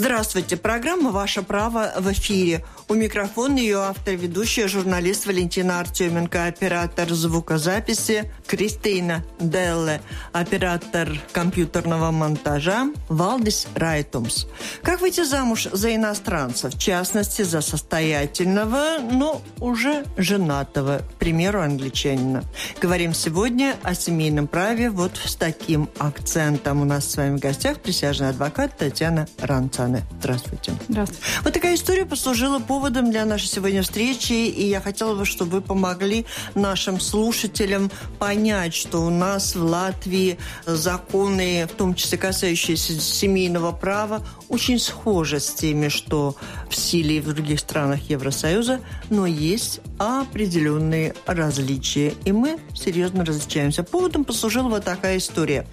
Здравствуйте. 0.00 0.56
Программа 0.56 1.10
«Ваше 1.10 1.42
право» 1.42 1.92
в 1.98 2.10
эфире. 2.12 2.64
У 2.88 2.94
микрофона 2.94 3.58
ее 3.58 3.80
автор, 3.80 4.14
ведущая, 4.14 4.66
журналист 4.66 5.26
Валентина 5.26 5.78
Артеменко, 5.78 6.46
оператор 6.46 7.12
звукозаписи 7.12 8.32
Кристина 8.46 9.22
Делле, 9.38 10.00
оператор 10.32 11.20
компьютерного 11.32 12.12
монтажа 12.12 12.90
Валдис 13.10 13.66
Райтумс. 13.74 14.46
Как 14.82 15.02
выйти 15.02 15.22
замуж 15.22 15.68
за 15.70 15.94
иностранца, 15.94 16.70
в 16.70 16.78
частности, 16.78 17.42
за 17.42 17.60
состоятельного, 17.60 19.00
но 19.02 19.42
уже 19.58 20.06
женатого, 20.16 21.02
к 21.10 21.18
примеру, 21.18 21.60
англичанина. 21.60 22.42
Говорим 22.80 23.12
сегодня 23.12 23.76
о 23.82 23.94
семейном 23.94 24.46
праве 24.46 24.88
вот 24.88 25.20
с 25.22 25.36
таким 25.36 25.90
акцентом. 25.98 26.80
У 26.80 26.86
нас 26.86 27.04
с 27.04 27.18
вами 27.18 27.36
в 27.36 27.40
гостях 27.40 27.80
присяжный 27.80 28.30
адвокат 28.30 28.78
Татьяна 28.78 29.28
Ранца. 29.38 29.89
Оксаны. 29.90 30.02
Здравствуйте. 30.18 30.72
Здравствуйте. 30.88 31.22
Вот 31.42 31.52
такая 31.52 31.74
история 31.74 32.06
послужила 32.06 32.58
поводом 32.58 33.10
для 33.10 33.24
нашей 33.24 33.46
сегодня 33.46 33.82
встречи, 33.82 34.32
и 34.32 34.68
я 34.68 34.80
хотела 34.80 35.14
бы, 35.14 35.24
чтобы 35.24 35.52
вы 35.52 35.60
помогли 35.60 36.26
нашим 36.54 37.00
слушателям 37.00 37.90
понять, 38.18 38.74
что 38.74 39.00
у 39.00 39.10
нас 39.10 39.54
в 39.54 39.62
Латвии 39.62 40.38
законы, 40.66 41.66
в 41.66 41.76
том 41.76 41.94
числе 41.94 42.18
касающиеся 42.18 43.00
семейного 43.00 43.72
права, 43.72 44.24
очень 44.50 44.78
схожи 44.78 45.40
с 45.40 45.54
теми, 45.54 45.88
что 45.88 46.36
в 46.68 46.74
силе 46.74 47.22
в 47.22 47.32
других 47.32 47.60
странах 47.60 48.10
Евросоюза, 48.10 48.80
но 49.08 49.24
есть 49.24 49.80
определенные 49.98 51.14
различия, 51.24 52.14
и 52.24 52.32
мы 52.32 52.58
серьезно 52.74 53.24
различаемся. 53.24 53.84
Поводом 53.84 54.24
послужила 54.24 54.68
вот 54.68 54.84
такая 54.84 55.18
история. 55.18 55.66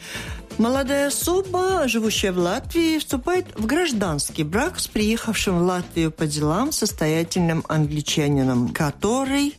Молодая 0.59 1.07
особа, 1.07 1.87
живущая 1.87 2.31
в 2.31 2.37
Латвии, 2.37 2.99
вступает 2.99 3.47
в 3.55 3.65
гражданский 3.65 4.43
брак 4.43 4.79
с 4.79 4.87
приехавшим 4.87 5.59
в 5.59 5.63
Латвию 5.63 6.11
по 6.11 6.25
делам 6.25 6.71
состоятельным 6.71 7.63
англичанином, 7.67 8.69
который 8.69 9.55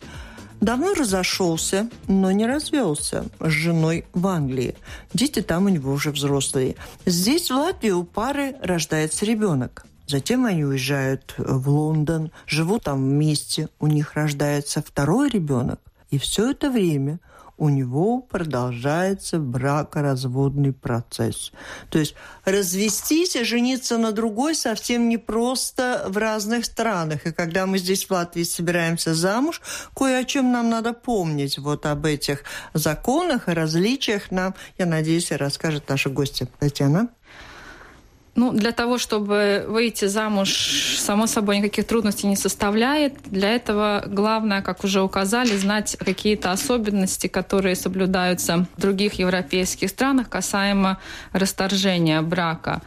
давно 0.60 0.94
разошелся, 0.94 1.88
но 2.06 2.30
не 2.30 2.46
развелся 2.46 3.24
с 3.40 3.48
женой 3.48 4.04
в 4.12 4.26
Англии. 4.26 4.74
Дети 5.12 5.40
там 5.40 5.66
у 5.66 5.68
него 5.68 5.92
уже 5.92 6.10
взрослые. 6.10 6.76
Здесь, 7.06 7.50
в 7.50 7.54
Латвии, 7.54 7.90
у 7.90 8.04
пары 8.04 8.56
рождается 8.62 9.24
ребенок. 9.24 9.86
Затем 10.06 10.46
они 10.46 10.64
уезжают 10.64 11.34
в 11.36 11.68
Лондон, 11.68 12.32
живут 12.46 12.84
там 12.84 13.04
вместе, 13.04 13.68
у 13.78 13.86
них 13.86 14.14
рождается 14.14 14.82
второй 14.82 15.28
ребенок. 15.28 15.80
И 16.10 16.18
все 16.18 16.50
это 16.50 16.70
время 16.70 17.20
у 17.58 17.68
него 17.68 18.20
продолжается 18.20 19.38
бракоразводный 19.38 20.72
процесс. 20.72 21.52
То 21.90 21.98
есть 21.98 22.14
развестись 22.44 23.36
и 23.36 23.44
жениться 23.44 23.98
на 23.98 24.12
другой 24.12 24.54
совсем 24.54 25.08
непросто 25.08 26.04
в 26.08 26.16
разных 26.16 26.64
странах. 26.64 27.26
И 27.26 27.32
когда 27.32 27.66
мы 27.66 27.78
здесь 27.78 28.06
в 28.06 28.10
Латвии 28.12 28.44
собираемся 28.44 29.12
замуж, 29.12 29.60
кое 29.94 30.18
о 30.20 30.24
чем 30.24 30.52
нам 30.52 30.70
надо 30.70 30.92
помнить. 30.92 31.58
Вот 31.58 31.84
об 31.86 32.06
этих 32.06 32.44
законах 32.74 33.48
и 33.48 33.52
различиях 33.52 34.30
нам, 34.30 34.54
я 34.78 34.86
надеюсь, 34.86 35.32
расскажет 35.32 35.88
наша 35.88 36.10
гостья 36.10 36.48
Татьяна. 36.58 37.08
Ну, 38.34 38.52
для 38.52 38.72
того, 38.72 38.98
чтобы 38.98 39.64
выйти 39.68 40.04
замуж, 40.04 40.96
само 40.98 41.26
собой, 41.26 41.58
никаких 41.58 41.86
трудностей 41.86 42.28
не 42.28 42.36
составляет. 42.36 43.14
Для 43.24 43.54
этого 43.54 44.04
главное, 44.06 44.62
как 44.62 44.84
уже 44.84 45.02
указали, 45.02 45.56
знать 45.56 45.96
какие-то 45.98 46.52
особенности, 46.52 47.26
которые 47.26 47.74
соблюдаются 47.74 48.66
в 48.76 48.80
других 48.80 49.14
европейских 49.14 49.90
странах 49.90 50.28
касаемо 50.28 50.98
расторжения 51.32 52.22
брака. 52.22 52.80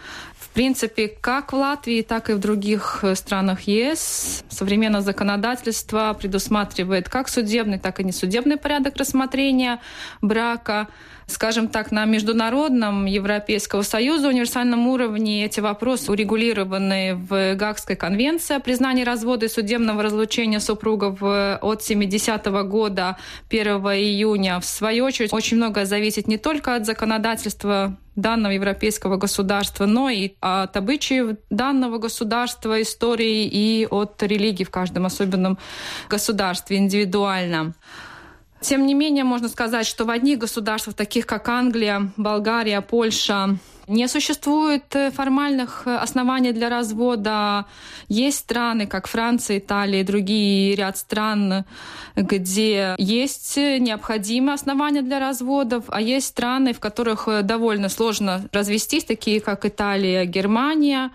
Принципе, 0.54 1.08
как 1.08 1.54
в 1.54 1.56
Латвии, 1.56 2.02
так 2.02 2.30
и 2.30 2.34
в 2.34 2.40
других 2.40 3.04
странах 3.16 3.62
ЕС 3.62 4.44
современное 4.50 5.02
законодательство 5.02 6.14
предусматривает 6.20 7.08
как 7.08 7.30
судебный, 7.30 7.80
так 7.80 8.00
и 8.00 8.04
несудебный 8.04 8.58
порядок 8.58 8.98
рассмотрения 8.98 9.80
брака 10.22 10.90
скажем 11.32 11.68
так, 11.68 11.92
на 11.92 12.06
международном 12.06 13.06
Европейского 13.06 13.82
Союза 13.82 14.28
универсальном 14.28 14.88
уровне 14.88 15.46
эти 15.46 15.60
вопросы 15.60 16.12
урегулированы 16.12 17.16
в 17.16 17.56
Гагской 17.56 17.96
конвенции 17.96 18.56
о 18.56 18.60
признании 18.60 19.04
развода 19.04 19.46
и 19.46 19.50
судебного 19.50 20.04
разлучения 20.04 20.60
супругов 20.60 21.22
от 21.22 21.84
70 21.84 22.48
-го 22.48 22.64
года 22.64 23.18
1 23.50 23.96
июня. 23.96 24.60
В 24.60 24.66
свою 24.66 25.06
очередь, 25.06 25.34
очень 25.34 25.58
многое 25.58 25.86
зависит 25.86 26.28
не 26.28 26.38
только 26.38 26.76
от 26.76 26.86
законодательства 26.86 27.98
данного 28.16 28.54
европейского 28.54 29.18
государства, 29.18 29.86
но 29.86 30.10
и 30.10 30.34
от 30.42 30.76
обычаев 30.76 31.38
данного 31.50 31.98
государства, 31.98 32.82
истории 32.82 33.46
и 33.46 33.88
от 33.90 34.22
религии 34.24 34.64
в 34.64 34.70
каждом 34.70 35.06
особенном 35.06 35.58
государстве 36.10 36.78
индивидуально. 36.78 37.74
Тем 38.60 38.86
не 38.86 38.94
менее, 38.94 39.24
можно 39.24 39.50
сказать, 39.50 39.88
что 39.88 40.06
в 40.06 40.10
одних 40.12 40.40
государствах, 40.40 40.96
таких 40.96 41.26
как 41.26 41.50
Англия, 41.50 42.12
Болгария, 42.16 42.82
Польша, 42.82 43.58
не 43.88 44.08
существует 44.08 44.96
э, 44.96 45.12
формальных 45.12 45.84
э, 45.86 45.96
оснований 45.96 46.52
для 46.52 46.70
развода. 46.70 47.66
Есть 48.08 48.40
страны, 48.40 48.88
как 48.88 49.08
Франция, 49.08 49.58
Италия 49.58 50.02
и 50.02 50.04
другие 50.04 50.76
ряд 50.76 50.98
стран, 50.98 51.66
где 52.16 52.96
есть 52.98 53.58
необходимые 53.58 54.56
основания 54.56 55.02
для 55.02 55.20
разводов, 55.20 55.86
а 55.88 56.02
есть 56.02 56.28
страны, 56.28 56.74
в 56.74 56.80
которых 56.80 57.28
э, 57.28 57.42
довольно 57.42 57.90
сложно 57.90 58.48
развестись, 58.52 59.04
такие 59.04 59.42
как 59.42 59.66
Италия, 59.66 60.26
Германия. 60.26 61.12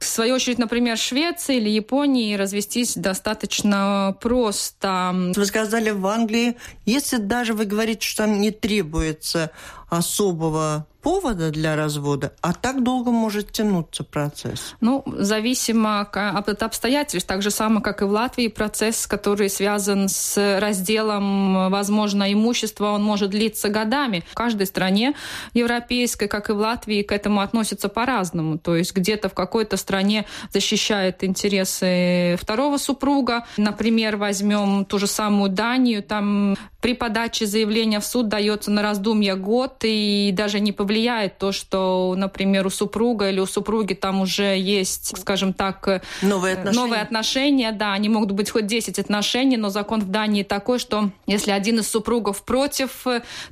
В 0.00 0.06
свою 0.06 0.36
очередь, 0.36 0.58
например, 0.58 0.96
Швеции 0.96 1.58
или 1.58 1.68
Японии 1.68 2.34
развестись 2.34 2.94
достаточно 2.94 4.16
просто. 4.18 5.32
Вы 5.36 5.44
сказали, 5.44 5.90
в 5.90 6.06
Англии, 6.06 6.56
если 6.86 7.18
даже 7.18 7.52
вы 7.52 7.66
говорите, 7.66 8.08
что 8.08 8.26
не 8.26 8.50
требуется 8.50 9.50
особого 9.90 10.86
повода 11.02 11.50
для 11.50 11.76
развода, 11.76 12.34
а 12.42 12.52
так 12.52 12.82
долго 12.82 13.10
может 13.10 13.52
тянуться 13.52 14.04
процесс? 14.04 14.74
Ну, 14.80 15.02
зависимо 15.06 16.00
от 16.00 16.62
обстоятельств. 16.62 17.26
Так 17.26 17.42
же 17.42 17.50
самое, 17.50 17.80
как 17.82 18.02
и 18.02 18.04
в 18.04 18.10
Латвии, 18.10 18.48
процесс, 18.48 19.06
который 19.06 19.48
связан 19.48 20.08
с 20.08 20.58
разделом, 20.60 21.70
возможно, 21.70 22.30
имущества, 22.32 22.88
он 22.88 23.02
может 23.02 23.30
длиться 23.30 23.68
годами. 23.70 24.24
В 24.30 24.34
каждой 24.34 24.66
стране 24.66 25.14
европейской, 25.54 26.26
как 26.26 26.50
и 26.50 26.52
в 26.52 26.58
Латвии, 26.58 27.02
к 27.02 27.12
этому 27.12 27.40
относятся 27.40 27.88
по-разному. 27.88 28.58
То 28.58 28.76
есть 28.76 28.94
где-то 28.94 29.30
в 29.30 29.34
какой-то 29.34 29.78
стране 29.78 30.26
защищает 30.52 31.24
интересы 31.24 32.36
второго 32.38 32.76
супруга. 32.76 33.46
Например, 33.56 34.16
возьмем 34.16 34.84
ту 34.84 34.98
же 34.98 35.06
самую 35.06 35.50
Данию, 35.50 36.02
там 36.02 36.56
при 36.80 36.94
подаче 36.94 37.46
заявления 37.46 38.00
в 38.00 38.06
суд 38.06 38.28
дается 38.28 38.70
на 38.70 38.82
раздумье 38.82 39.34
год, 39.36 39.79
и 39.84 40.32
даже 40.32 40.60
не 40.60 40.72
повлияет 40.72 41.38
то, 41.38 41.52
что, 41.52 42.14
например, 42.16 42.66
у 42.66 42.70
супруга 42.70 43.30
или 43.30 43.40
у 43.40 43.46
супруги 43.46 43.94
там 43.94 44.20
уже 44.20 44.58
есть, 44.58 45.18
скажем 45.18 45.52
так, 45.52 46.02
новые 46.22 46.54
отношения. 46.54 46.84
Новые 46.84 47.02
отношения 47.02 47.72
да, 47.72 47.92
они 47.92 48.08
могут 48.08 48.32
быть 48.32 48.50
хоть 48.50 48.66
10 48.66 48.98
отношений, 48.98 49.56
но 49.56 49.70
закон 49.70 50.00
в 50.00 50.10
Дании 50.10 50.42
такой, 50.42 50.78
что 50.78 51.10
если 51.26 51.50
один 51.50 51.78
из 51.78 51.88
супругов 51.88 52.42
против, 52.44 53.04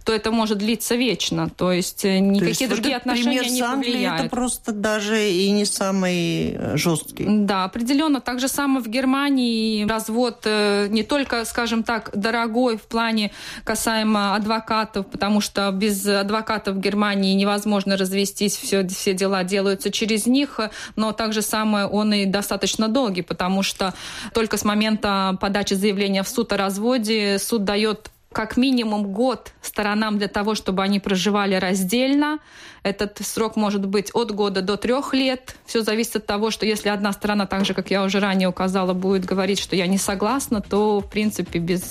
то 0.04 0.12
это 0.12 0.30
может 0.30 0.58
длиться 0.58 0.94
вечно. 0.94 1.48
То 1.48 1.72
есть 1.72 2.04
э, 2.04 2.18
никакие 2.18 2.54
то 2.54 2.62
есть 2.64 2.68
другие 2.68 2.94
вот 2.94 3.00
отношения 3.00 3.48
не 3.48 3.62
повлияют. 3.62 4.20
Это 4.20 4.30
просто 4.30 4.72
даже 4.72 5.30
и 5.30 5.50
не 5.50 5.64
самый 5.64 6.52
э, 6.52 6.76
жесткий. 6.76 7.24
Да, 7.26 7.64
определенно. 7.64 8.20
Так 8.20 8.40
же 8.40 8.48
самое 8.48 8.84
в 8.84 8.88
Германии 8.88 9.88
развод 9.88 10.40
э, 10.44 10.88
не 10.88 11.02
только, 11.02 11.44
скажем 11.44 11.82
так, 11.82 12.10
дорогой 12.14 12.76
в 12.76 12.82
плане 12.82 13.32
касаемо 13.64 14.34
адвокатов, 14.34 15.06
потому 15.06 15.40
что 15.40 15.70
без 15.72 16.06
адвокатов 16.20 16.76
в 16.76 16.80
Германии 16.80 17.34
невозможно 17.34 17.96
развестись, 17.96 18.56
все, 18.56 18.86
все 18.86 19.14
дела 19.14 19.44
делаются 19.44 19.90
через 19.90 20.26
них, 20.26 20.60
но 20.96 21.12
также 21.12 21.42
самое 21.42 21.86
он 21.86 22.12
и 22.12 22.26
достаточно 22.26 22.88
долгий, 22.88 23.22
потому 23.22 23.62
что 23.62 23.94
только 24.32 24.56
с 24.56 24.64
момента 24.64 25.36
подачи 25.40 25.74
заявления 25.74 26.22
в 26.22 26.28
суд 26.28 26.52
о 26.52 26.56
разводе 26.56 27.38
суд 27.38 27.64
дает 27.64 28.10
как 28.32 28.56
минимум 28.56 29.12
год 29.12 29.52
сторонам 29.62 30.18
для 30.18 30.28
того, 30.28 30.54
чтобы 30.54 30.82
они 30.82 31.00
проживали 31.00 31.54
раздельно. 31.54 32.38
Этот 32.82 33.18
срок 33.22 33.56
может 33.56 33.86
быть 33.86 34.10
от 34.14 34.32
года 34.32 34.60
до 34.60 34.76
трех 34.76 35.14
лет. 35.14 35.56
Все 35.66 35.82
зависит 35.82 36.16
от 36.16 36.26
того, 36.26 36.50
что 36.50 36.66
если 36.66 36.88
одна 36.88 37.12
сторона, 37.12 37.46
так 37.46 37.64
же, 37.64 37.74
как 37.74 37.90
я 37.90 38.04
уже 38.04 38.20
ранее 38.20 38.48
указала, 38.48 38.92
будет 38.92 39.24
говорить, 39.24 39.58
что 39.58 39.76
я 39.76 39.86
не 39.86 39.98
согласна, 39.98 40.60
то, 40.60 41.00
в 41.00 41.08
принципе, 41.08 41.58
без 41.58 41.82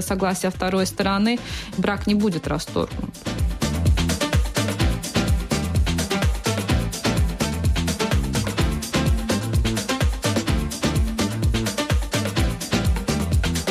согласия 0.00 0.50
второй 0.50 0.86
стороны 0.86 1.38
брак 1.78 2.06
не 2.06 2.14
будет 2.14 2.48
расторгнут. 2.48 3.14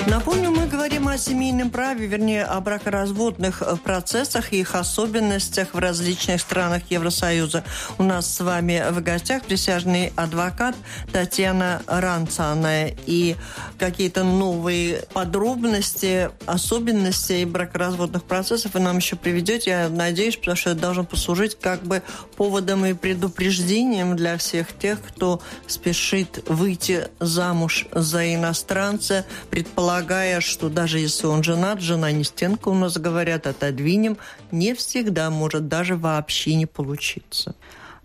Напомню, 0.08 0.52
мы 0.52 0.68
говорим 0.68 1.03
о 1.14 1.18
семейном 1.18 1.70
праве, 1.70 2.08
вернее, 2.08 2.44
о 2.44 2.60
бракоразводных 2.60 3.62
э, 3.62 3.76
процессах 3.76 4.52
и 4.52 4.62
их 4.62 4.74
особенностях 4.74 5.76
в 5.76 5.78
различных 5.78 6.42
странах 6.42 6.82
Евросоюза. 6.90 7.64
У 8.00 8.04
нас 8.04 8.34
с 8.34 8.40
вами 8.40 8.84
в 8.90 9.00
гостях 9.04 9.44
присяжный 9.44 10.12
адвокат 10.16 10.76
Татьяна 11.12 11.84
Ранцаная. 11.86 12.96
И 13.06 13.36
какие-то 13.78 14.24
новые 14.24 15.04
подробности, 15.14 16.32
особенности 16.48 17.46
бракоразводных 17.46 18.24
процессов 18.24 18.74
вы 18.74 18.80
нам 18.80 18.98
еще 18.98 19.16
приведете, 19.16 19.70
я 19.70 19.90
надеюсь, 19.90 20.38
потому 20.38 20.58
что 20.58 20.72
это 20.72 20.82
должно 20.82 21.04
послужить 21.04 21.60
как 21.62 21.84
бы 21.84 22.02
поводом 22.38 22.88
и 22.88 22.94
предупреждением 22.94 24.16
для 24.16 24.38
всех 24.38 24.76
тех, 24.80 25.00
кто 25.00 25.42
спешит 25.68 26.44
выйти 26.50 27.08
замуж 27.20 27.86
за 27.92 28.34
иностранца, 28.34 29.28
предполагая, 29.52 30.42
что 30.42 30.70
даже 30.70 31.03
если 31.04 31.28
он 31.28 31.44
женат, 31.44 31.82
жена 31.82 32.12
не 32.12 32.24
стенка, 32.24 32.70
у 32.70 32.74
нас 32.74 32.98
говорят, 32.98 33.48
отодвинем, 33.48 34.18
не 34.52 34.74
всегда 34.74 35.30
может 35.30 35.68
даже 35.68 35.96
вообще 35.96 36.56
не 36.56 36.66
получиться. 36.66 37.56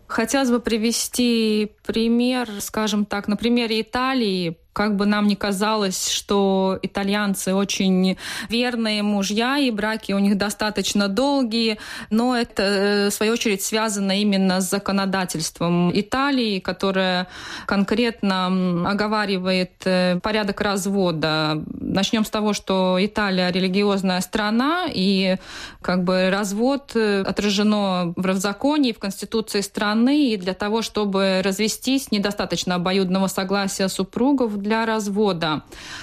Хотелось 0.06 0.50
бы 0.50 0.60
привести 0.60 1.72
пример, 1.86 2.48
скажем 2.60 3.04
так, 3.04 3.28
на 3.28 3.36
примере 3.36 3.80
Италии, 3.82 4.56
как 4.78 4.94
бы 4.94 5.06
нам 5.06 5.26
ни 5.26 5.34
казалось, 5.34 6.08
что 6.08 6.78
итальянцы 6.82 7.52
очень 7.52 8.16
верные 8.48 9.02
мужья, 9.02 9.58
и 9.58 9.72
браки 9.72 10.12
у 10.12 10.20
них 10.20 10.38
достаточно 10.38 11.08
долгие, 11.08 11.78
но 12.10 12.36
это, 12.36 12.62
э, 12.62 13.08
в 13.08 13.12
свою 13.12 13.32
очередь, 13.32 13.60
связано 13.60 14.20
именно 14.20 14.60
с 14.60 14.70
законодательством 14.70 15.90
Италии, 15.92 16.60
которое 16.60 17.26
конкретно 17.66 18.46
оговаривает 18.88 19.72
э, 19.84 20.20
порядок 20.22 20.60
развода. 20.60 21.60
Начнем 21.80 22.24
с 22.24 22.30
того, 22.30 22.52
что 22.52 22.98
Италия 23.00 23.50
религиозная 23.50 24.20
страна, 24.20 24.86
и 24.88 25.38
как 25.82 26.04
бы 26.04 26.30
развод 26.30 26.92
э, 26.94 27.22
отражено 27.22 28.12
в 28.14 28.34
законе 28.34 28.90
и 28.90 28.94
в 28.94 29.00
конституции 29.00 29.60
страны, 29.60 30.34
и 30.34 30.36
для 30.36 30.54
того, 30.54 30.82
чтобы 30.82 31.40
развестись, 31.42 32.12
недостаточно 32.12 32.76
обоюдного 32.76 33.26
согласия 33.26 33.88
супругов 33.88 34.52
для 34.68 34.84
развода. 34.86 35.62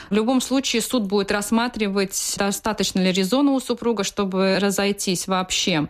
В 0.09 0.13
любом 0.13 0.41
случае 0.41 0.81
суд 0.81 1.03
будет 1.03 1.31
рассматривать, 1.31 2.35
достаточно 2.37 2.99
ли 2.99 3.11
резона 3.11 3.51
у 3.51 3.59
супруга, 3.59 4.03
чтобы 4.03 4.57
разойтись 4.59 5.27
вообще. 5.27 5.87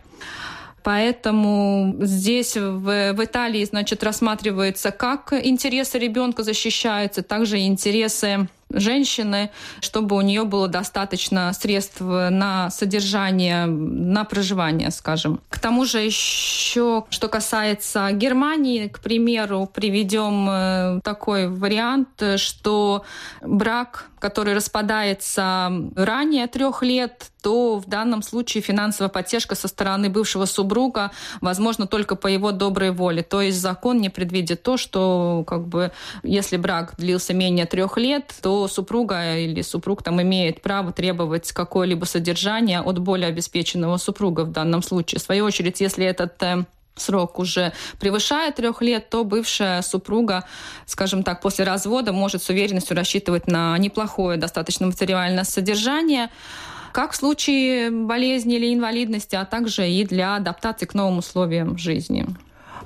Поэтому 0.82 1.96
здесь 2.00 2.56
в, 2.56 3.12
в 3.12 3.24
Италии, 3.24 3.64
значит, 3.64 4.04
рассматривается, 4.04 4.92
как 4.92 5.32
интересы 5.32 5.98
ребенка 5.98 6.44
защищаются, 6.44 7.22
также 7.22 7.58
интересы 7.58 8.48
женщины, 8.70 9.50
чтобы 9.80 10.16
у 10.16 10.20
нее 10.20 10.44
было 10.44 10.68
достаточно 10.68 11.52
средств 11.52 12.00
на 12.00 12.70
содержание, 12.70 13.66
на 13.66 14.24
проживание, 14.24 14.90
скажем. 14.90 15.40
К 15.48 15.58
тому 15.58 15.84
же 15.84 16.00
еще, 16.00 17.04
что 17.10 17.28
касается 17.28 18.10
Германии, 18.12 18.88
к 18.88 19.00
примеру, 19.00 19.70
приведем 19.72 20.48
э, 20.50 21.00
такой 21.02 21.48
вариант, 21.48 22.22
что 22.36 23.04
брак, 23.42 24.06
который 24.18 24.54
распадается 24.54 25.70
ранее 25.94 26.46
трех 26.46 26.82
лет, 26.82 27.30
то 27.46 27.78
в 27.78 27.86
данном 27.86 28.24
случае 28.24 28.60
финансовая 28.60 29.08
поддержка 29.08 29.54
со 29.54 29.68
стороны 29.68 30.10
бывшего 30.10 30.46
супруга 30.46 31.12
возможно 31.40 31.86
только 31.86 32.16
по 32.16 32.26
его 32.26 32.50
доброй 32.50 32.90
воле. 32.90 33.22
То 33.22 33.40
есть 33.40 33.60
закон 33.60 34.00
не 34.00 34.08
предвидит 34.08 34.64
то, 34.64 34.76
что 34.76 35.44
как 35.46 35.68
бы 35.68 35.92
если 36.24 36.56
брак 36.56 36.94
длился 36.98 37.34
менее 37.34 37.66
трех 37.66 37.98
лет, 37.98 38.34
то 38.42 38.66
супруга 38.66 39.36
или 39.36 39.62
супруг 39.62 40.02
там 40.02 40.20
имеет 40.22 40.60
право 40.60 40.90
требовать 40.90 41.52
какое-либо 41.52 42.04
содержание 42.04 42.80
от 42.80 42.98
более 42.98 43.28
обеспеченного 43.28 43.96
супруга 43.98 44.40
в 44.40 44.50
данном 44.50 44.82
случае. 44.82 45.20
В 45.20 45.22
свою 45.22 45.44
очередь, 45.44 45.80
если 45.80 46.04
этот 46.04 46.42
э, 46.42 46.64
срок 46.96 47.38
уже 47.38 47.72
превышает 48.00 48.56
трех 48.56 48.82
лет, 48.82 49.08
то 49.08 49.22
бывшая 49.22 49.82
супруга, 49.82 50.46
скажем 50.84 51.22
так, 51.22 51.40
после 51.42 51.64
развода 51.64 52.12
может 52.12 52.42
с 52.42 52.48
уверенностью 52.48 52.96
рассчитывать 52.96 53.46
на 53.46 53.78
неплохое 53.78 54.36
достаточно 54.36 54.88
материальное 54.88 55.44
содержание 55.44 56.30
как 56.96 57.12
в 57.12 57.16
случае 57.16 57.90
болезни 57.90 58.56
или 58.56 58.72
инвалидности, 58.72 59.36
а 59.36 59.44
также 59.44 59.86
и 59.86 60.02
для 60.06 60.36
адаптации 60.36 60.86
к 60.86 60.94
новым 60.94 61.18
условиям 61.18 61.76
жизни. 61.76 62.24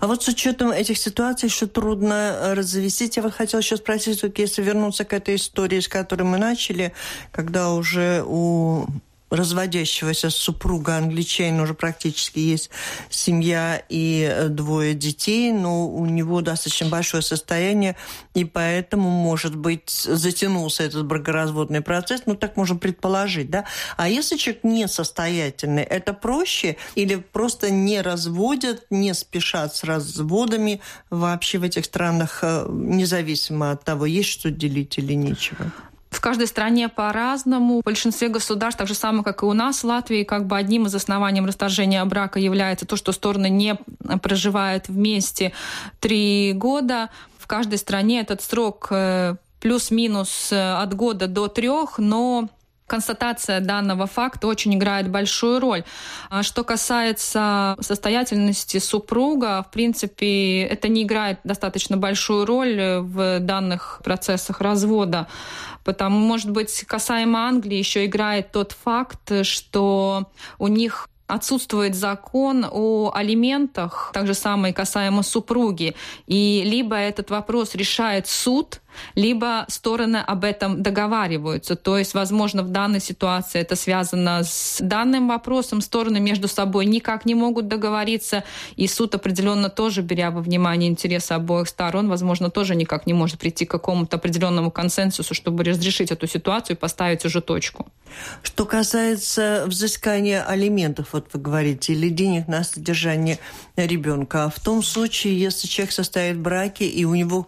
А 0.01 0.09
вот 0.09 0.25
с 0.25 0.27
учетом 0.27 0.73
этих 0.73 0.99
ситуаций, 0.99 1.49
что 1.49 1.69
трудно 1.69 2.15
э, 2.15 2.55
развестись, 2.55 3.17
я 3.17 3.23
вот 3.23 3.35
хотела 3.35 3.63
сейчас 3.63 3.79
спросить, 3.79 4.21
если 4.37 4.63
вернуться 4.63 5.05
к 5.05 5.13
этой 5.13 5.37
истории, 5.37 5.79
с 5.79 5.87
которой 5.87 6.25
мы 6.25 6.39
начали, 6.39 6.93
когда 7.31 7.71
уже 7.71 8.25
у 8.27 8.87
разводящегося 9.31 10.31
супруга 10.31 10.97
англичанина 10.97 11.63
уже 11.63 11.75
практически 11.75 12.39
есть 12.41 12.71
семья 13.09 13.83
и 13.89 14.29
э, 14.31 14.49
двое 14.49 14.95
детей, 14.95 15.53
но 15.53 15.89
у 15.89 16.07
него 16.07 16.41
достаточно 16.41 16.89
большое 16.89 17.23
состояние, 17.23 17.97
и 18.35 18.45
поэтому, 18.45 19.09
может 19.09 19.57
быть, 19.57 19.91
затянулся 19.91 20.83
этот 20.83 21.07
бракоразводный 21.07 21.81
процесс, 21.81 22.23
ну, 22.27 22.35
так 22.35 22.57
можно 22.57 22.77
предположить, 22.77 23.51
да? 23.51 23.65
А 23.97 24.09
если 24.09 24.37
человек 24.37 24.65
несостоятельный, 24.65 25.83
это 25.83 26.13
проще 26.13 26.77
или 26.95 27.17
просто 27.17 27.71
не 27.71 28.01
разводят, 28.01 28.87
не 28.91 29.15
спешат 29.15 29.77
с 29.77 29.85
разводами 29.85 30.81
вообще 31.09 31.59
в 31.59 31.63
этих 31.63 31.85
странах, 31.85 32.41
э, 32.43 32.67
независимо 32.69 33.71
от 33.71 33.85
того, 33.85 34.07
есть 34.07 34.31
что 34.31 34.51
делить 34.51 34.99
или 34.99 35.15
нечего? 35.15 35.73
В 36.11 36.21
каждой 36.21 36.49
стране 36.49 36.89
по-разному. 36.89 37.81
В 37.81 37.85
большинстве 37.85 38.29
государств, 38.29 38.79
так 38.79 38.89
же 38.89 38.95
самое, 38.95 39.23
как 39.23 39.43
и 39.43 39.47
у 39.47 39.53
нас 39.53 39.83
в 39.83 39.87
Латвии, 39.87 40.25
как 40.25 40.47
бы 40.47 40.57
одним 40.57 40.87
из 40.87 40.95
оснований 40.95 41.41
расторжения 41.41 42.05
брака 42.05 42.41
является 42.41 42.85
то, 42.85 42.97
что 42.97 43.13
стороны 43.13 43.49
не 43.49 43.77
проживают 44.21 44.89
вместе 44.89 45.53
три 46.01 46.53
года. 46.53 47.11
В 47.39 47.47
каждой 47.47 47.79
стране 47.79 48.21
этот 48.21 48.43
срок 48.43 48.89
э, 48.91 49.37
плюс-минус 49.61 50.51
э, 50.51 50.73
от 50.75 50.95
года 50.95 51.29
до 51.29 51.47
трех, 51.47 51.99
но 51.99 52.49
констатация 52.91 53.61
данного 53.61 54.07
факта 54.09 54.49
очень 54.49 54.75
играет 54.75 55.09
большую 55.09 55.61
роль. 55.61 55.85
А 56.29 56.43
что 56.43 56.65
касается 56.65 57.77
состоятельности 57.81 58.79
супруга, 58.79 59.63
в 59.63 59.71
принципе, 59.71 60.63
это 60.63 60.89
не 60.89 61.05
играет 61.05 61.39
достаточно 61.45 61.97
большую 61.97 62.47
роль 62.47 62.99
в 62.99 63.39
данных 63.39 64.01
процессах 64.03 64.61
развода. 64.61 65.29
Потому, 65.85 66.19
может 66.19 66.51
быть, 66.51 66.85
касаемо 66.85 67.39
Англии 67.49 67.79
еще 67.79 68.07
играет 68.07 68.51
тот 68.51 68.73
факт, 68.73 69.47
что 69.47 70.29
у 70.59 70.67
них 70.67 71.09
отсутствует 71.29 71.95
закон 71.95 72.67
о 72.71 73.13
алиментах, 73.15 74.11
так 74.13 74.27
же 74.27 74.35
самое 74.35 74.75
касаемо 74.75 75.23
супруги. 75.23 75.95
И 76.27 76.63
либо 76.65 76.97
этот 76.97 77.31
вопрос 77.31 77.77
решает 77.77 78.27
суд, 78.27 78.81
либо 79.15 79.65
стороны 79.69 80.19
об 80.19 80.45
этом 80.45 80.83
договариваются. 80.83 81.77
То 81.77 81.99
есть, 81.99 82.15
возможно, 82.15 82.63
в 82.63 82.71
данной 82.71 83.01
ситуации 83.01 83.61
это 83.61 83.77
связано 83.77 84.43
с 84.45 84.79
данным 84.81 85.29
вопросом. 85.29 85.81
Стороны 85.81 86.21
между 86.21 86.49
собой 86.49 86.87
никак 86.87 87.25
не 87.25 87.35
могут 87.35 87.69
договориться, 87.69 88.45
и 88.77 88.87
суд 88.87 89.15
определенно 89.15 89.69
тоже, 89.69 90.03
беря 90.03 90.31
во 90.31 90.41
внимание 90.41 90.91
интересы 90.91 91.33
обоих 91.33 91.69
сторон, 91.69 92.09
возможно, 92.09 92.51
тоже 92.51 92.75
никак 92.75 93.07
не 93.07 93.13
может 93.13 93.39
прийти 93.39 93.65
к 93.67 93.71
какому-то 93.71 94.17
определенному 94.17 94.71
консенсусу, 94.71 95.35
чтобы 95.35 95.65
разрешить 95.65 96.11
эту 96.11 96.27
ситуацию 96.27 96.77
и 96.77 96.81
поставить 96.81 97.25
уже 97.25 97.41
точку. 97.41 97.87
Что 98.43 98.65
касается 98.65 99.65
взыскания 99.67 100.45
алиментов, 100.45 101.09
вот 101.13 101.29
вы 101.33 101.41
говорите, 101.41 101.93
или 101.93 102.09
денег 102.09 102.49
на 102.49 102.65
содержание 102.65 103.39
ребенка, 103.77 104.45
а 104.45 104.51
в 104.51 104.61
том 104.61 104.83
случае, 104.83 105.39
если 105.39 105.67
человек 105.67 105.93
состоит 105.93 106.37
в 106.37 106.41
браке 106.41 106.87
и 106.87 107.05
у 107.05 107.15
него 107.15 107.47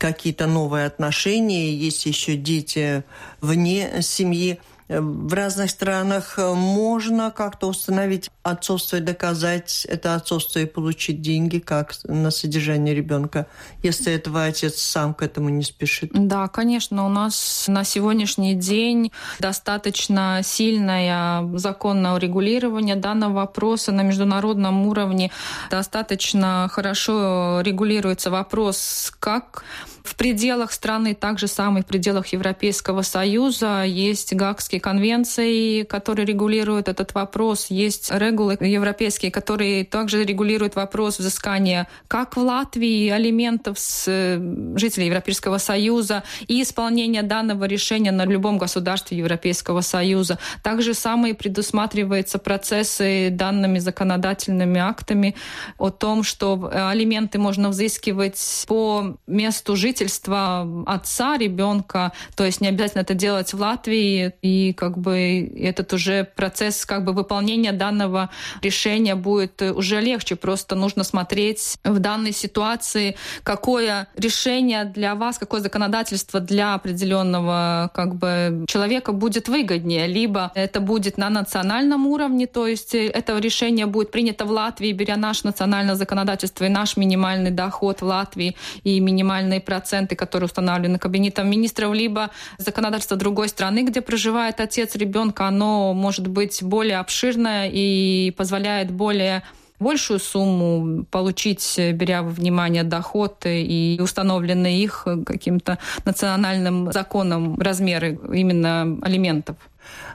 какие-то 0.00 0.46
новые 0.46 0.86
отношения, 0.86 1.74
есть 1.74 2.06
еще 2.06 2.34
дети 2.34 3.04
вне 3.42 4.00
семьи. 4.00 4.58
В 4.90 5.32
разных 5.34 5.70
странах 5.70 6.36
можно 6.36 7.30
как-то 7.30 7.68
установить 7.68 8.28
отцовство 8.42 8.96
и 8.96 9.00
доказать 9.00 9.86
это 9.88 10.16
отцовство 10.16 10.58
и 10.58 10.64
получить 10.64 11.22
деньги 11.22 11.60
как 11.60 11.94
на 12.02 12.32
содержание 12.32 12.92
ребенка, 12.92 13.46
если 13.84 14.12
этого 14.12 14.44
отец 14.44 14.80
сам 14.80 15.14
к 15.14 15.22
этому 15.22 15.48
не 15.48 15.62
спешит. 15.62 16.10
Да, 16.12 16.48
конечно, 16.48 17.06
у 17.06 17.08
нас 17.08 17.66
на 17.68 17.84
сегодняшний 17.84 18.54
день 18.54 19.12
достаточно 19.38 20.40
сильное 20.42 21.46
законное 21.56 22.14
урегулирование 22.14 22.96
данного 22.96 23.34
вопроса 23.34 23.92
на 23.92 24.00
международном 24.02 24.88
уровне. 24.88 25.30
Достаточно 25.70 26.68
хорошо 26.68 27.60
регулируется 27.60 28.32
вопрос, 28.32 29.12
как 29.20 29.62
В 30.02 30.16
пределах 30.16 30.72
страны, 30.72 31.14
также 31.14 31.46
самых 31.46 31.84
в 31.84 31.86
пределах 31.86 32.28
Европейского 32.28 33.02
Союза, 33.02 33.84
есть 33.84 34.34
Гагские 34.34 34.80
конвенции, 34.80 35.82
которые 35.82 36.26
регулируют 36.26 36.88
этот 36.88 37.14
вопрос, 37.14 37.66
есть 37.68 38.10
регулы 38.10 38.56
европейские, 38.60 39.30
которые 39.30 39.84
также 39.84 40.24
регулируют 40.24 40.76
вопрос 40.76 41.18
взыскания 41.18 41.86
как 42.08 42.36
в 42.36 42.40
Латвии 42.40 43.08
алиментов 43.08 43.78
с 43.78 44.04
э, 44.08 44.38
жителей 44.76 45.06
Европейского 45.06 45.58
Союза 45.58 46.22
и 46.46 46.62
исполнения 46.62 47.22
данного 47.22 47.64
решения 47.64 48.12
на 48.12 48.24
любом 48.24 48.58
государстве 48.58 49.18
Европейского 49.18 49.80
Союза. 49.82 50.38
Также 50.62 50.94
самые 50.94 51.34
предусматриваются 51.34 52.38
процессы 52.38 53.28
данными 53.30 53.78
законодательными 53.78 54.80
актами 54.80 55.34
о 55.78 55.90
том, 55.90 56.22
что 56.22 56.70
алименты 56.72 57.38
можно 57.38 57.68
взыскивать 57.68 58.64
по 58.66 59.16
месту 59.26 59.76
жительства 59.76 59.89
отца 59.98 61.36
ребенка, 61.36 62.12
то 62.36 62.44
есть 62.44 62.60
не 62.60 62.68
обязательно 62.68 63.02
это 63.02 63.14
делать 63.14 63.52
в 63.52 63.60
Латвии, 63.60 64.32
и 64.42 64.72
как 64.72 64.98
бы 64.98 65.52
этот 65.56 65.92
уже 65.92 66.24
процесс 66.24 66.84
как 66.86 67.04
бы 67.04 67.12
выполнения 67.12 67.72
данного 67.72 68.30
решения 68.62 69.14
будет 69.14 69.62
уже 69.62 70.00
легче, 70.00 70.36
просто 70.36 70.74
нужно 70.74 71.04
смотреть 71.04 71.78
в 71.84 71.98
данной 71.98 72.32
ситуации, 72.32 73.16
какое 73.42 74.08
решение 74.16 74.84
для 74.84 75.14
вас, 75.14 75.38
какое 75.38 75.60
законодательство 75.60 76.40
для 76.40 76.74
определенного 76.74 77.90
как 77.94 78.14
бы 78.14 78.64
человека 78.68 79.12
будет 79.12 79.48
выгоднее, 79.48 80.06
либо 80.06 80.52
это 80.54 80.80
будет 80.80 81.18
на 81.18 81.30
национальном 81.30 82.06
уровне, 82.06 82.46
то 82.46 82.66
есть 82.66 82.94
это 82.94 83.38
решение 83.38 83.86
будет 83.86 84.10
принято 84.10 84.44
в 84.44 84.50
Латвии, 84.50 84.92
беря 84.92 85.16
наше 85.16 85.46
национальное 85.46 85.94
законодательство 85.94 86.64
и 86.64 86.68
наш 86.68 86.96
минимальный 86.96 87.50
доход 87.50 88.00
в 88.00 88.04
Латвии 88.04 88.56
и 88.84 89.00
минимальные 89.00 89.60
проценты, 89.60 89.79
которые 90.14 90.46
установлены 90.46 90.98
кабинетом 90.98 91.48
министров, 91.48 91.94
либо 91.94 92.30
законодательство 92.58 93.16
другой 93.16 93.48
страны, 93.48 93.84
где 93.84 94.00
проживает 94.00 94.60
отец 94.60 94.94
ребенка, 94.96 95.46
оно 95.46 95.94
может 95.94 96.26
быть 96.28 96.62
более 96.62 96.98
обширное 96.98 97.68
и 97.72 98.32
позволяет 98.36 98.90
более 98.90 99.42
большую 99.80 100.20
сумму 100.20 101.04
получить, 101.10 101.80
беря 101.94 102.22
во 102.22 102.28
внимание 102.30 102.84
доход 102.84 103.44
и 103.46 103.98
установленные 104.00 104.82
их 104.82 105.06
каким-то 105.26 105.78
национальным 106.04 106.92
законом 106.92 107.58
размеры 107.58 108.18
именно 108.32 108.98
алиментов. 109.02 109.56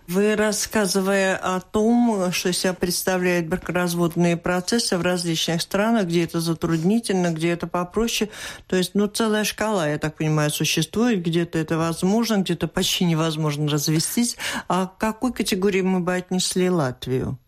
Вы, 0.08 0.36
рассказывая 0.36 1.36
о 1.36 1.60
том, 1.60 2.32
что 2.32 2.54
себя 2.54 2.74
представляют 2.74 3.48
бракоразводные 3.48 4.38
процессы 4.38 4.98
в 4.98 5.02
различных 5.02 5.64
странах, 5.64 6.06
где 6.06 6.26
это 6.26 6.40
затруднительно, 6.40 7.32
где 7.32 7.50
это 7.50 7.66
попроще, 7.66 8.30
то 8.68 8.76
есть, 8.76 8.92
ну, 8.94 9.08
целая 9.08 9.44
шкала, 9.44 9.90
я 9.90 9.98
так 9.98 10.16
понимаю, 10.18 10.52
существует, 10.52 11.24
где-то 11.24 11.58
это 11.58 11.78
возможно, 11.78 12.38
где-то 12.38 12.68
почти 12.68 13.06
невозможно 13.06 13.68
развестись. 13.68 14.38
А 14.68 14.86
к 14.86 14.98
какой 15.00 15.34
категории 15.34 15.82
мы 15.82 16.02
бы 16.02 16.14
отнесли 16.14 16.70
Латвию? 16.70 17.40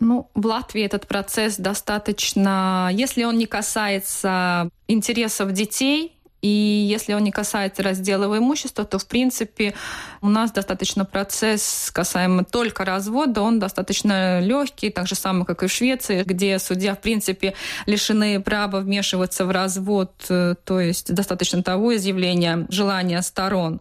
Ну, 0.00 0.30
в 0.34 0.46
Латвии 0.46 0.82
этот 0.82 1.06
процесс 1.06 1.56
достаточно, 1.56 2.90
если 2.92 3.24
он 3.24 3.36
не 3.36 3.46
касается 3.46 4.70
интересов 4.88 5.52
детей, 5.52 6.14
и 6.44 6.86
если 6.90 7.14
он 7.14 7.24
не 7.24 7.30
касается 7.30 7.82
раздела 7.82 8.36
имущества, 8.36 8.84
то, 8.84 8.98
в 8.98 9.06
принципе, 9.06 9.72
у 10.20 10.28
нас 10.28 10.52
достаточно 10.52 11.06
процесс, 11.06 11.90
касаемо 11.90 12.44
только 12.44 12.84
развода, 12.84 13.40
он 13.40 13.58
достаточно 13.58 14.40
легкий, 14.40 14.90
так 14.90 15.06
же 15.06 15.14
самое, 15.14 15.46
как 15.46 15.62
и 15.62 15.68
в 15.68 15.72
Швеции, 15.72 16.22
где 16.22 16.58
судья, 16.58 16.94
в 16.94 17.00
принципе, 17.00 17.54
лишены 17.86 18.42
права 18.42 18.80
вмешиваться 18.80 19.46
в 19.46 19.52
развод, 19.52 20.12
э, 20.28 20.56
то 20.64 20.80
есть 20.80 21.14
достаточно 21.14 21.62
того 21.62 21.96
изъявления 21.96 22.66
желания 22.68 23.22
сторон. 23.22 23.80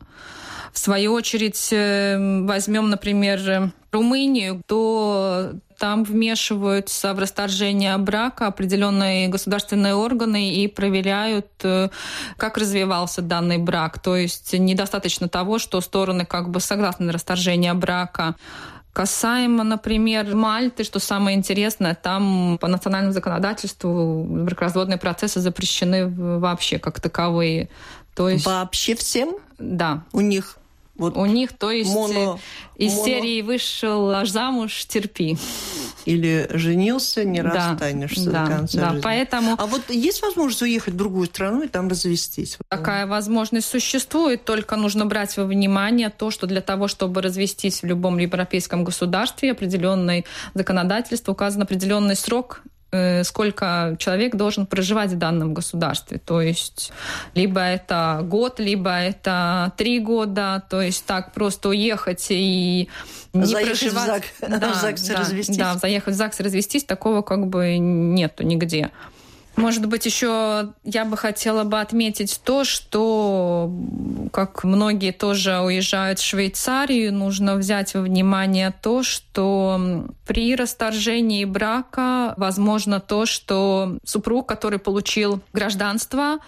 В 0.71 0.79
свою 0.79 1.11
очередь, 1.11 1.67
э, 1.73 2.45
возьмем, 2.45 2.89
например, 2.89 3.73
Румынию, 3.93 4.61
то 4.65 5.53
там 5.77 6.03
вмешиваются 6.03 7.13
в 7.13 7.19
расторжение 7.19 7.97
брака 7.97 8.47
определенные 8.47 9.27
государственные 9.27 9.95
органы 9.95 10.53
и 10.53 10.67
проверяют, 10.67 11.47
э, 11.63 11.89
как 12.37 12.57
развивался 12.57 13.21
данный 13.21 13.57
брак. 13.57 13.99
То 13.99 14.15
есть 14.15 14.53
недостаточно 14.53 15.27
того, 15.27 15.59
что 15.59 15.81
стороны 15.81 16.25
как 16.25 16.49
бы 16.49 16.59
согласны 16.59 17.07
на 17.07 17.13
расторжение 17.13 17.73
брака. 17.73 18.35
Касаемо, 18.93 19.63
например, 19.63 20.35
Мальты, 20.35 20.83
что 20.83 20.99
самое 20.99 21.35
интересное, 21.35 21.95
там 21.95 22.57
по 22.61 22.67
национальному 22.67 23.11
законодательству 23.11 24.23
бракоразводные 24.23 24.97
процессы 24.97 25.41
запрещены 25.41 26.07
вообще 26.07 26.77
как 26.77 27.01
таковые. 27.01 27.69
То 28.15 28.29
есть... 28.29 28.45
Вообще 28.45 28.95
всем? 28.95 29.35
Да. 29.57 30.03
У 30.13 30.21
них 30.21 30.59
вот 30.95 31.17
у 31.17 31.25
них, 31.25 31.53
то 31.57 31.71
есть 31.71 31.91
моно, 31.91 32.39
из 32.75 32.93
моно... 32.93 33.05
серии 33.05 33.41
вышел 33.41 34.11
аж 34.11 34.29
замуж, 34.29 34.85
терпи. 34.85 35.37
Или 36.05 36.47
женился, 36.51 37.23
не 37.23 37.41
расстанешься 37.41 38.29
да, 38.29 38.45
до 38.45 38.51
конца 38.51 38.79
да, 38.79 38.87
жизни. 38.89 39.01
Поэтому... 39.01 39.55
А 39.57 39.65
вот 39.65 39.89
есть 39.89 40.21
возможность 40.21 40.61
уехать 40.61 40.93
в 40.93 40.97
другую 40.97 41.25
страну 41.25 41.63
и 41.63 41.67
там 41.67 41.87
развестись? 41.87 42.59
Такая 42.67 43.07
возможность 43.07 43.67
существует, 43.67 44.45
только 44.45 44.75
нужно 44.75 45.07
брать 45.07 45.35
во 45.35 45.45
внимание 45.45 46.11
то, 46.11 46.29
что 46.29 46.45
для 46.45 46.61
того, 46.61 46.87
чтобы 46.87 47.23
развестись 47.23 47.81
в 47.81 47.85
любом 47.85 48.19
европейском 48.19 48.83
государстве, 48.83 49.51
определенное 49.51 50.25
законодательство 50.53 51.31
указан 51.31 51.63
определенный 51.63 52.15
срок 52.15 52.61
сколько 53.23 53.95
человек 53.99 54.35
должен 54.35 54.65
проживать 54.65 55.11
в 55.11 55.17
данном 55.17 55.53
государстве. 55.53 56.19
То 56.19 56.41
есть 56.41 56.91
либо 57.33 57.59
это 57.59 58.21
год, 58.23 58.59
либо 58.59 58.91
это 58.91 59.73
три 59.77 59.99
года. 59.99 60.63
То 60.69 60.81
есть 60.81 61.05
так 61.05 61.33
просто 61.33 61.69
уехать 61.69 62.27
и 62.29 62.89
не 63.33 63.45
заехать 63.45 63.79
проживать. 63.79 64.23
В 64.39 64.47
ЗАГС, 64.47 64.59
да, 64.59 64.71
в 64.71 64.75
ЗАГС 64.75 65.01
да, 65.07 65.19
развестись. 65.19 65.57
Да, 65.57 65.75
заехать 65.75 66.13
в 66.13 66.17
ЗАГС 66.17 66.39
развестись, 66.39 66.83
такого 66.83 67.21
как 67.21 67.47
бы 67.47 67.77
нету 67.77 68.43
нигде. 68.43 68.91
Может 69.55 69.85
быть, 69.85 70.05
еще 70.05 70.73
я 70.83 71.05
бы 71.05 71.15
хотела 71.15 71.63
бы 71.63 71.79
отметить 71.79 72.41
то, 72.43 72.63
что, 72.63 73.71
как 74.31 74.63
многие 74.63 75.11
тоже 75.11 75.59
уезжают 75.59 76.17
в 76.17 76.25
Швейцарию, 76.25 77.13
нужно 77.13 77.55
взять 77.55 77.93
во 77.93 78.01
внимание 78.01 78.73
то, 78.81 79.03
что 79.03 80.07
при 80.25 80.55
расторжении 80.55 81.45
брака 81.45 82.33
возможно 82.37 82.99
то, 82.99 83.27
что 83.27 83.99
супруг, 84.03 84.49
который 84.49 84.79
получил 84.79 85.39
гражданство 85.53 86.39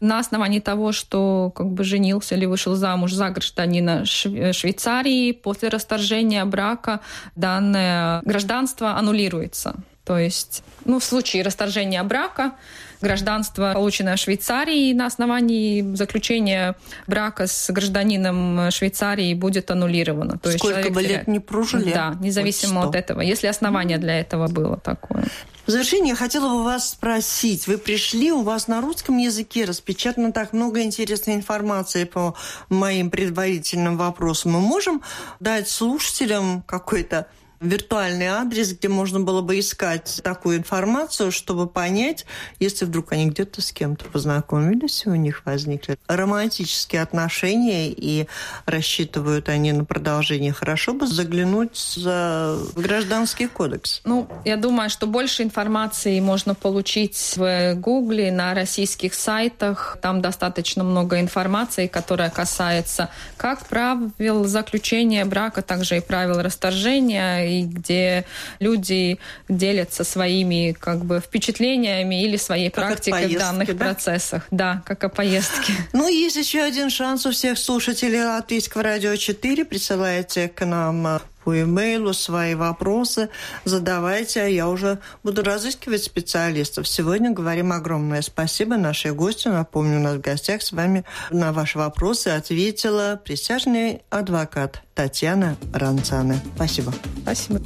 на 0.00 0.18
основании 0.18 0.60
того, 0.60 0.92
что 0.92 1.52
как 1.54 1.66
бы 1.66 1.84
женился 1.84 2.34
или 2.34 2.46
вышел 2.46 2.74
замуж 2.76 3.12
за 3.12 3.28
гражданина 3.28 4.06
Швейцарии, 4.06 5.32
после 5.32 5.68
расторжения 5.68 6.44
брака 6.46 7.00
данное 7.36 8.22
гражданство 8.22 8.96
аннулируется. 8.96 9.76
То 10.04 10.18
есть, 10.18 10.62
ну, 10.84 10.98
в 10.98 11.04
случае 11.04 11.42
расторжения 11.42 12.02
брака, 12.02 12.52
гражданство, 13.00 13.72
полученное 13.72 14.16
в 14.16 14.18
Швейцарии 14.18 14.92
на 14.92 15.06
основании 15.06 15.94
заключения 15.94 16.76
брака 17.06 17.46
с 17.46 17.70
гражданином 17.70 18.70
Швейцарии 18.70 19.32
будет 19.34 19.70
аннулировано. 19.70 20.38
То 20.38 20.50
Сколько 20.58 20.80
есть 20.80 20.90
бы 20.90 21.02
лет 21.02 21.26
не 21.26 21.40
прожили? 21.40 21.92
Да, 21.92 22.16
независимо 22.20 22.82
вот 22.82 22.90
от 22.90 22.96
этого, 22.96 23.20
если 23.22 23.46
основание 23.46 23.98
для 23.98 24.20
этого 24.20 24.48
было 24.48 24.76
такое. 24.76 25.24
В 25.66 25.70
завершение 25.70 26.10
я 26.10 26.16
хотела 26.16 26.50
бы 26.50 26.64
вас 26.64 26.90
спросить. 26.90 27.66
Вы 27.66 27.78
пришли, 27.78 28.30
у 28.30 28.42
вас 28.42 28.68
на 28.68 28.82
русском 28.82 29.16
языке 29.16 29.64
распечатано 29.64 30.30
так 30.30 30.52
много 30.52 30.82
интересной 30.82 31.34
информации 31.34 32.04
по 32.04 32.34
моим 32.68 33.10
предварительным 33.10 33.96
вопросам. 33.96 34.52
Мы 34.52 34.60
можем 34.60 35.00
дать 35.40 35.68
слушателям 35.68 36.62
какой-то 36.66 37.28
виртуальный 37.64 38.26
адрес, 38.26 38.72
где 38.72 38.88
можно 38.88 39.20
было 39.20 39.40
бы 39.40 39.58
искать 39.58 40.20
такую 40.22 40.58
информацию, 40.58 41.32
чтобы 41.32 41.66
понять, 41.66 42.26
если 42.60 42.84
вдруг 42.84 43.12
они 43.12 43.26
где-то 43.26 43.62
с 43.62 43.72
кем-то 43.72 44.04
познакомились, 44.06 45.04
и 45.06 45.08
у 45.08 45.14
них 45.14 45.42
возникли 45.44 45.98
романтические 46.06 47.02
отношения, 47.02 47.90
и 47.90 48.26
рассчитывают 48.66 49.48
они 49.48 49.72
на 49.72 49.84
продолжение, 49.84 50.52
хорошо 50.52 50.94
бы 50.94 51.06
заглянуть 51.06 51.76
за 51.76 52.58
гражданский 52.76 53.46
кодекс. 53.46 54.00
Ну, 54.04 54.28
я 54.44 54.56
думаю, 54.56 54.90
что 54.90 55.06
больше 55.06 55.42
информации 55.42 56.20
можно 56.20 56.54
получить 56.54 57.34
в 57.36 57.74
Гугле, 57.74 58.30
на 58.30 58.54
российских 58.54 59.14
сайтах. 59.14 59.98
Там 60.00 60.20
достаточно 60.20 60.84
много 60.84 61.20
информации, 61.20 61.86
которая 61.86 62.30
касается 62.30 63.10
как 63.36 63.66
правил 63.66 64.44
заключения 64.44 65.24
брака, 65.24 65.62
также 65.62 65.98
и 65.98 66.00
правил 66.00 66.40
расторжения, 66.42 67.53
и 67.60 67.64
где 67.64 68.24
люди 68.60 69.18
делятся 69.48 70.04
своими 70.04 70.76
как 70.78 71.04
бы 71.04 71.20
впечатлениями 71.20 72.22
или 72.22 72.36
своей 72.36 72.70
как 72.70 72.86
практикой 72.86 73.28
в 73.28 73.38
данных 73.38 73.76
да? 73.76 73.84
процессах. 73.84 74.46
Да, 74.50 74.82
как 74.86 75.04
о 75.04 75.08
поездке. 75.08 75.72
Ну, 75.92 76.08
есть 76.08 76.36
еще 76.36 76.60
один 76.60 76.90
шанс 76.90 77.24
у 77.26 77.30
всех 77.30 77.58
слушателей 77.58 78.22
Латвийского 78.24 78.82
радио 78.82 79.14
4. 79.16 79.64
Присылайте 79.64 80.48
к 80.48 80.64
нам 80.64 81.20
по 81.44 81.60
имейлу 81.60 82.12
свои 82.12 82.54
вопросы 82.54 83.28
задавайте, 83.64 84.42
а 84.42 84.46
я 84.46 84.68
уже 84.68 84.98
буду 85.22 85.42
разыскивать 85.42 86.02
специалистов. 86.02 86.88
Сегодня 86.88 87.30
говорим 87.30 87.72
огромное 87.72 88.22
спасибо 88.22 88.76
нашей 88.76 89.12
гости. 89.12 89.48
Напомню, 89.48 89.98
у 89.98 90.02
нас 90.02 90.16
в 90.16 90.20
гостях 90.20 90.62
с 90.62 90.72
вами 90.72 91.04
на 91.30 91.52
ваши 91.52 91.78
вопросы 91.78 92.28
ответила 92.28 93.20
присяжный 93.22 94.02
адвокат 94.10 94.82
Татьяна 94.94 95.56
Ранцана. 95.72 96.40
Спасибо. 96.56 96.92
Спасибо. 97.22 97.60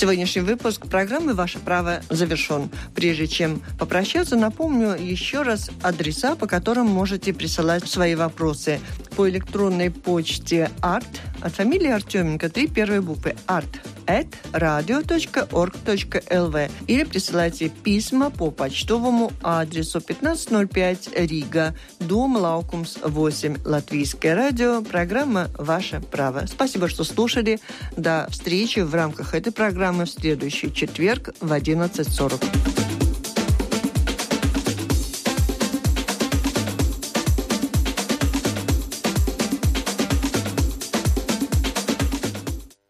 Сегодняшний 0.00 0.42
выпуск 0.42 0.86
программы 0.86 1.34
«Ваше 1.34 1.58
право» 1.58 2.02
завершен. 2.08 2.70
Прежде 2.94 3.26
чем 3.26 3.60
попрощаться, 3.80 4.36
напомню 4.36 4.90
еще 4.90 5.42
раз 5.42 5.72
адреса, 5.82 6.36
по 6.36 6.46
которым 6.46 6.86
можете 6.86 7.32
присылать 7.34 7.84
свои 7.88 8.14
вопросы. 8.14 8.78
По 9.16 9.28
электронной 9.28 9.90
почте 9.90 10.70
art 10.82 11.04
от 11.40 11.52
фамилии 11.52 11.90
Артеменко 11.90 12.48
три 12.48 12.68
первые 12.68 13.00
буквы 13.00 13.34
art 13.48 13.66
at 14.08 14.26
radio.org.lv 14.52 15.10
или 16.86 17.04
присылайте 17.04 17.68
письма 17.68 18.30
по 18.30 18.50
почтовому 18.50 19.30
адресу 19.42 19.98
1505 19.98 21.10
Рига, 21.14 21.74
Doma 22.00 22.36
laukums 22.36 22.98
8, 23.02 23.58
Латвийское 23.64 24.34
радио, 24.34 24.82
программа 24.82 25.48
«Ваше 25.58 26.00
право». 26.00 26.46
Спасибо, 26.46 26.88
что 26.88 27.04
слушали. 27.04 27.60
До 27.96 28.26
встречи 28.30 28.80
в 28.80 28.94
рамках 28.94 29.34
этой 29.34 29.52
программы 29.52 30.06
в 30.06 30.10
следующий 30.10 30.72
четверг 30.72 31.34
в 31.40 31.52
11.40. 31.52 32.77